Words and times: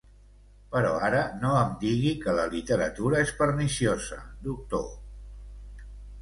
Però 0.75 0.93
ara 1.07 1.19
no 1.43 1.51
em 1.57 1.75
digui 1.83 2.13
que 2.23 2.33
la 2.39 2.45
literatura 2.53 3.21
és 3.27 3.35
perniciosa, 3.43 4.19
doctor. 4.49 4.89